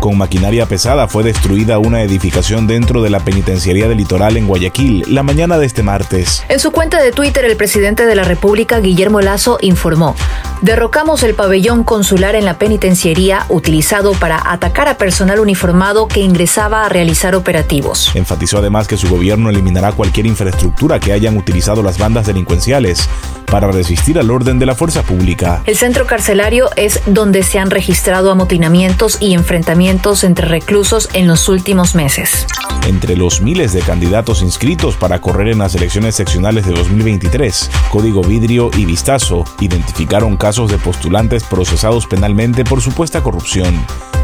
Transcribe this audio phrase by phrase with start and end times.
[0.00, 5.04] Con maquinaria pesada fue destruida una edificación dentro de la penitenciaría del litoral en Guayaquil
[5.08, 6.42] la mañana de este martes.
[6.48, 10.16] En su cuenta de Twitter, el presidente de la República, Guillermo Lazo, informó:
[10.62, 16.86] Derrocamos el pabellón consular en la penitenciaría utilizado para atacar a personal uniformado que ingresaba
[16.86, 18.10] a realizar operativos.
[18.14, 23.06] Enfatizó además que su gobierno eliminará cualquier infraestructura que hayan utilizado las bandas delincuenciales
[23.50, 25.62] para resistir al orden de la fuerza pública.
[25.66, 31.48] El centro carcelario es donde se han registrado amotinamientos y enfrentamientos entre reclusos en los
[31.48, 32.46] últimos meses.
[32.86, 38.22] Entre los miles de candidatos inscritos para correr en las elecciones seccionales de 2023, Código
[38.22, 43.74] Vidrio y Vistazo identificaron casos de postulantes procesados penalmente por supuesta corrupción,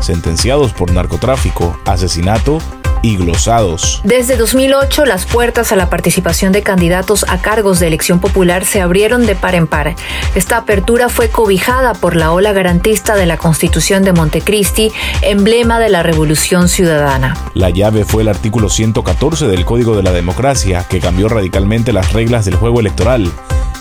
[0.00, 2.58] sentenciados por narcotráfico, asesinato
[3.02, 4.00] y glosados.
[4.04, 8.80] Desde 2008, las puertas a la participación de candidatos a cargos de elección popular se
[8.80, 9.94] abrieron de par en par.
[10.34, 15.88] Esta apertura fue cobijada por la ola garantista de la Constitución de Montecristi, emblema de
[15.88, 17.36] la Revolución Ciudadana.
[17.54, 22.12] La llave fue el artículo 114 del Código de la Democracia, que cambió radicalmente las
[22.12, 23.30] reglas del juego electoral.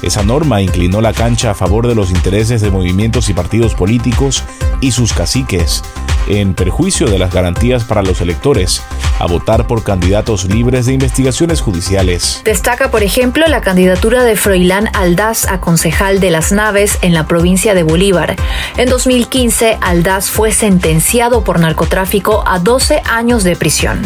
[0.01, 4.43] Esa norma inclinó la cancha a favor de los intereses de movimientos y partidos políticos
[4.81, 5.83] y sus caciques,
[6.27, 8.81] en perjuicio de las garantías para los electores,
[9.19, 12.41] a votar por candidatos libres de investigaciones judiciales.
[12.43, 17.27] Destaca, por ejemplo, la candidatura de Froilán Aldaz a concejal de las naves en la
[17.27, 18.35] provincia de Bolívar.
[18.77, 24.01] En 2015, Aldaz fue sentenciado por narcotráfico a 12 años de prisión.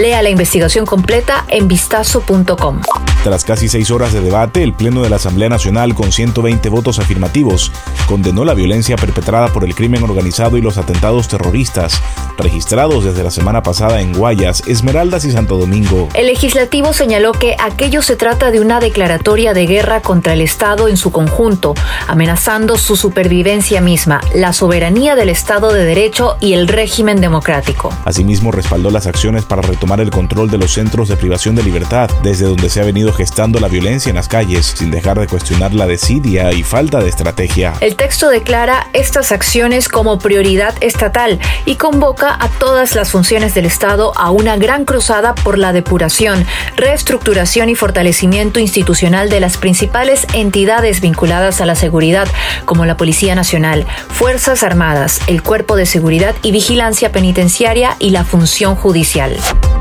[0.00, 2.80] Lea la investigación completa en vistazo.com.
[3.22, 6.98] Tras casi seis horas de debate, el Pleno de la Asamblea Nacional, con 120 votos
[6.98, 7.70] afirmativos,
[8.06, 12.00] condenó la violencia perpetrada por el crimen organizado y los atentados terroristas
[12.40, 16.08] registrados desde la semana pasada en Guayas, Esmeraldas y Santo Domingo.
[16.14, 20.88] El legislativo señaló que aquello se trata de una declaratoria de guerra contra el Estado
[20.88, 21.74] en su conjunto,
[22.08, 27.92] amenazando su supervivencia misma, la soberanía del Estado de Derecho y el régimen democrático.
[28.04, 32.10] Asimismo, respaldó las acciones para retomar el control de los centros de privación de libertad,
[32.22, 35.74] desde donde se ha venido gestando la violencia en las calles, sin dejar de cuestionar
[35.74, 37.74] la desidia y falta de estrategia.
[37.80, 43.66] El texto declara estas acciones como prioridad estatal y convoca a todas las funciones del
[43.66, 46.46] Estado a una gran cruzada por la depuración,
[46.76, 52.28] reestructuración y fortalecimiento institucional de las principales entidades vinculadas a la seguridad,
[52.64, 58.24] como la Policía Nacional, Fuerzas Armadas, el Cuerpo de Seguridad y Vigilancia Penitenciaria y la
[58.24, 59.36] Función Judicial.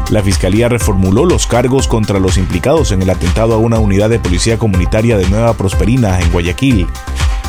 [0.10, 4.20] La Fiscalía reformuló los cargos contra los implicados en el atentado a una unidad de
[4.20, 6.88] policía comunitaria de Nueva Prosperina en Guayaquil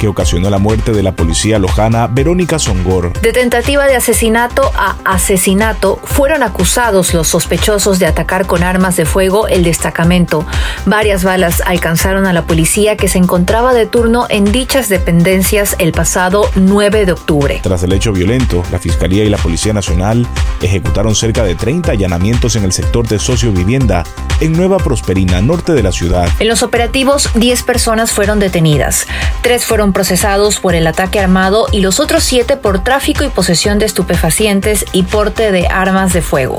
[0.01, 3.13] que ocasionó la muerte de la policía lojana Verónica Songor.
[3.21, 9.05] De tentativa de asesinato a asesinato fueron acusados los sospechosos de atacar con armas de
[9.05, 10.47] fuego el destacamento.
[10.87, 15.93] Varias balas alcanzaron a la policía que se encontraba de turno en dichas dependencias el
[15.93, 17.61] pasado 9 de octubre.
[17.63, 20.27] Tras el hecho violento, la Fiscalía y la Policía Nacional
[20.63, 24.05] ejecutaron cerca de 30 allanamientos en el sector de sociovivienda
[24.41, 26.29] en Nueva Prosperina, norte de la ciudad.
[26.39, 29.07] En los operativos, 10 personas fueron detenidas.
[29.43, 33.79] Tres fueron procesados por el ataque armado y los otros siete por tráfico y posesión
[33.79, 36.59] de estupefacientes y porte de armas de fuego.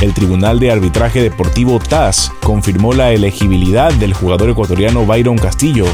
[0.00, 5.86] El Tribunal de Arbitraje Deportivo TAS confirmó la elegibilidad del jugador ecuatoriano Byron Castillo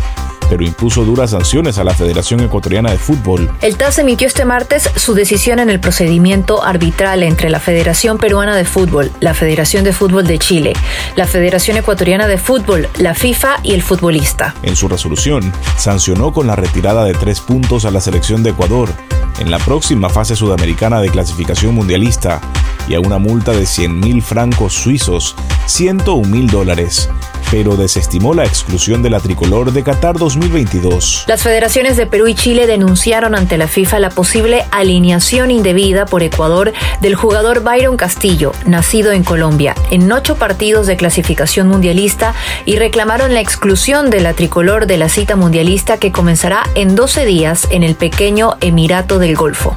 [0.48, 3.50] pero impuso duras sanciones a la Federación Ecuatoriana de Fútbol.
[3.62, 8.54] El TAS emitió este martes su decisión en el procedimiento arbitral entre la Federación Peruana
[8.54, 10.74] de Fútbol, la Federación de Fútbol de Chile,
[11.16, 14.54] la Federación Ecuatoriana de Fútbol, la FIFA y el futbolista.
[14.62, 18.90] En su resolución, sancionó con la retirada de tres puntos a la selección de Ecuador
[19.38, 22.40] en la próxima fase sudamericana de clasificación mundialista
[22.88, 25.36] y a una multa de 100 mil francos suizos,
[25.66, 27.08] 101 mil dólares
[27.54, 31.24] pero desestimó la exclusión de la tricolor de Qatar 2022.
[31.28, 36.24] Las federaciones de Perú y Chile denunciaron ante la FIFA la posible alineación indebida por
[36.24, 42.76] Ecuador del jugador Byron Castillo, nacido en Colombia, en ocho partidos de clasificación mundialista y
[42.76, 47.68] reclamaron la exclusión de la tricolor de la cita mundialista que comenzará en 12 días
[47.70, 49.76] en el pequeño Emirato del Golfo.